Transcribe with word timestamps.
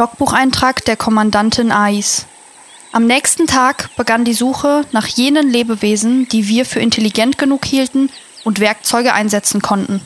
Logbucheintrag 0.00 0.82
der 0.86 0.96
Kommandantin 0.96 1.70
Ais. 1.70 2.24
Am 2.90 3.06
nächsten 3.06 3.46
Tag 3.46 3.94
begann 3.96 4.24
die 4.24 4.32
Suche 4.32 4.86
nach 4.92 5.06
jenen 5.06 5.50
Lebewesen, 5.50 6.26
die 6.26 6.48
wir 6.48 6.64
für 6.64 6.80
intelligent 6.80 7.36
genug 7.36 7.66
hielten 7.66 8.08
und 8.42 8.60
Werkzeuge 8.60 9.12
einsetzen 9.12 9.60
konnten. 9.60 10.00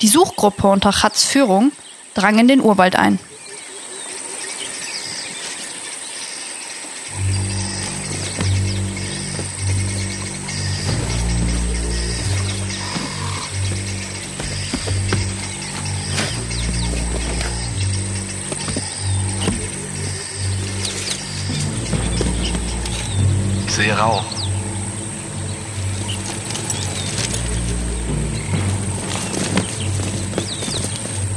Die 0.00 0.08
Suchgruppe 0.08 0.68
unter 0.68 0.92
Chats 0.92 1.24
Führung 1.24 1.72
drang 2.14 2.38
in 2.38 2.48
den 2.48 2.62
Urwald 2.62 2.96
ein. 2.96 3.18
Sehe 23.78 23.96
Rauch. 23.96 24.24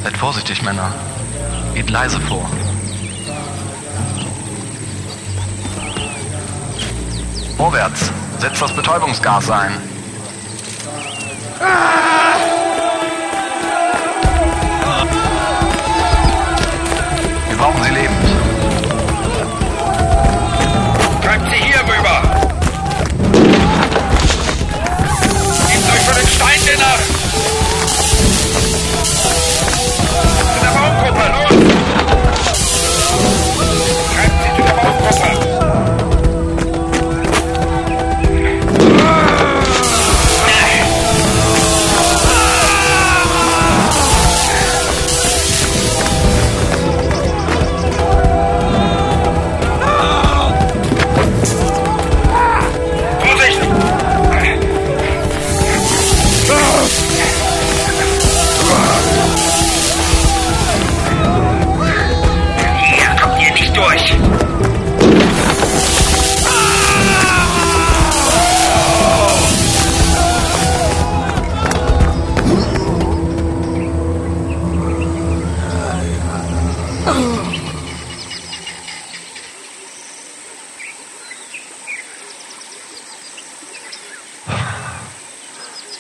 Seid 0.04 0.18
vorsichtig, 0.18 0.64
Männer. 0.64 0.92
Geht 1.76 1.92
leise 1.92 2.20
vor. 2.22 2.50
Vorwärts. 7.58 8.12
Setzt 8.40 8.60
das 8.60 8.76
Betäubungsgas 8.76 9.52
ein. 9.52 9.74
Wir 11.60 12.21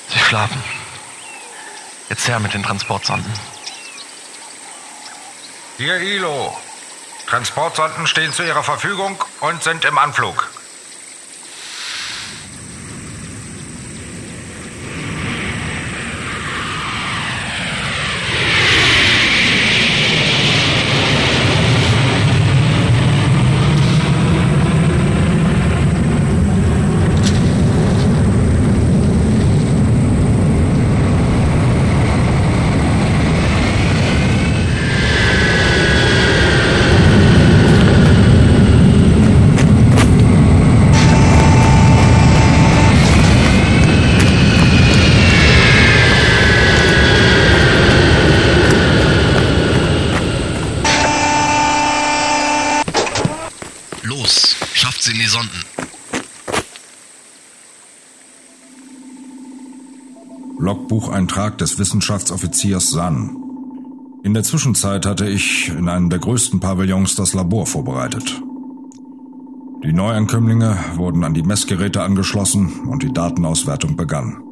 Sie 0.09 0.19
schlafen. 0.19 0.63
Jetzt 2.09 2.27
her 2.27 2.39
mit 2.39 2.53
den 2.53 2.61
Transportsonden. 2.61 3.31
Hier 5.77 5.97
Ilo. 6.01 6.55
Transportsonden 7.27 8.05
stehen 8.05 8.31
zu 8.31 8.43
Ihrer 8.43 8.63
Verfügung 8.63 9.23
und 9.39 9.63
sind 9.63 9.85
im 9.85 9.97
Anflug. 9.97 10.51
Los, 54.31 54.55
schafft 54.73 55.03
sie 55.03 55.11
in 55.11 55.19
die 55.19 55.25
Sonden. 55.25 55.65
Logbucheintrag 60.57 61.57
des 61.57 61.79
Wissenschaftsoffiziers 61.79 62.91
San. 62.91 63.35
In 64.23 64.33
der 64.33 64.43
Zwischenzeit 64.43 65.05
hatte 65.05 65.27
ich 65.27 65.69
in 65.69 65.89
einem 65.89 66.09
der 66.09 66.19
größten 66.19 66.61
Pavillons 66.61 67.15
das 67.15 67.33
Labor 67.33 67.65
vorbereitet. 67.65 68.41
Die 69.83 69.91
Neuankömmlinge 69.91 70.77
wurden 70.95 71.23
an 71.25 71.33
die 71.33 71.43
Messgeräte 71.43 72.01
angeschlossen 72.01 72.87
und 72.87 73.03
die 73.03 73.11
Datenauswertung 73.11 73.97
begann. 73.97 74.43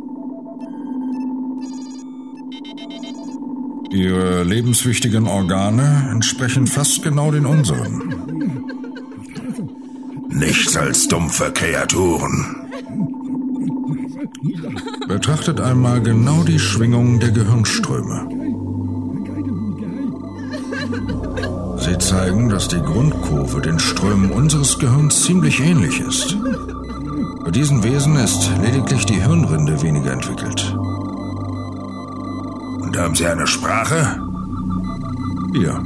Ihre 3.91 4.44
lebenswichtigen 4.44 5.28
Organe 5.28 6.09
entsprechen 6.12 6.68
fast 6.68 7.01
genau 7.01 7.31
den 7.31 7.45
unseren. 7.45 8.19
Nichts 10.39 10.77
als 10.77 11.05
dumpfe 11.09 11.51
Kreaturen. 11.51 12.55
Betrachtet 15.05 15.59
einmal 15.59 16.01
genau 16.01 16.44
die 16.44 16.59
Schwingung 16.59 17.19
der 17.19 17.31
Gehirnströme. 17.31 18.25
Sie 21.77 21.97
zeigen, 21.97 22.47
dass 22.47 22.69
die 22.69 22.79
Grundkurve 22.81 23.59
den 23.59 23.79
Strömen 23.79 24.31
unseres 24.31 24.79
Gehirns 24.79 25.23
ziemlich 25.23 25.59
ähnlich 25.59 26.00
ist. 26.00 26.38
Bei 27.44 27.51
diesen 27.51 27.83
Wesen 27.83 28.16
ist 28.16 28.50
lediglich 28.61 29.06
die 29.06 29.21
Hirnrinde 29.21 29.81
weniger 29.81 30.13
entwickelt. 30.13 30.73
Und 32.81 32.97
haben 32.97 33.16
Sie 33.16 33.27
eine 33.27 33.45
Sprache? 33.45 34.21
Hier. 35.51 35.83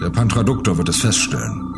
Der 0.00 0.10
Pantraduktor 0.10 0.76
wird 0.78 0.88
es 0.88 0.96
feststellen. 0.96 1.69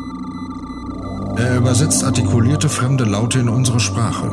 Er 1.35 1.57
übersetzt 1.57 2.03
artikulierte 2.03 2.69
fremde 2.69 3.05
Laute 3.05 3.39
in 3.39 3.49
unsere 3.49 3.79
Sprache. 3.79 4.31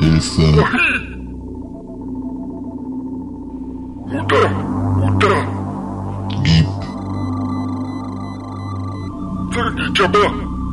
Hilfe. 0.00 0.64
Mutter, 4.06 4.48
Mutter, 5.00 5.46
Gib. 6.44 6.66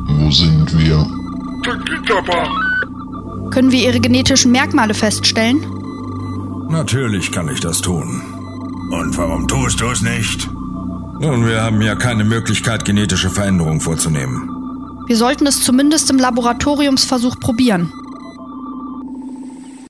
Wo 0.08 0.30
sind 0.30 0.78
wir? 0.78 1.06
Können 3.50 3.70
wir 3.70 3.78
ihre 3.86 4.00
genetischen 4.00 4.52
Merkmale 4.52 4.94
feststellen? 4.94 5.64
Natürlich 6.68 7.32
kann 7.32 7.48
ich 7.48 7.60
das 7.60 7.80
tun. 7.80 8.22
Und 8.90 9.16
warum 9.16 9.48
tust 9.48 9.80
du 9.80 9.86
es 9.86 10.02
nicht? 10.02 10.48
Nun, 11.24 11.46
wir 11.46 11.62
haben 11.62 11.80
ja 11.80 11.94
keine 11.94 12.22
Möglichkeit, 12.22 12.84
genetische 12.84 13.30
Veränderungen 13.30 13.80
vorzunehmen. 13.80 14.50
Wir 15.06 15.16
sollten 15.16 15.46
es 15.46 15.62
zumindest 15.62 16.10
im 16.10 16.18
Laboratoriumsversuch 16.18 17.40
probieren. 17.40 17.94